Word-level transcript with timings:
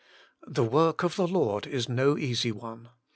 This 0.47 0.67
w^ork 0.67 1.03
of 1.03 1.15
the 1.15 1.27
Lord 1.27 1.67
is 1.67 1.87
no 1.87 2.17
easy 2.17 2.51
one. 2.51 2.89